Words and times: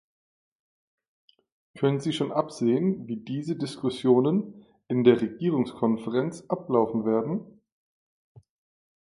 Können 1.77 1.99
Sie 1.99 2.11
schon 2.11 2.31
absehen, 2.31 3.07
wie 3.07 3.17
diese 3.17 3.55
Diskussionen 3.55 4.65
in 4.87 5.03
der 5.03 5.21
Regierungskonferenz 5.21 6.43
ablaufen 6.49 7.05
werden? 7.05 7.61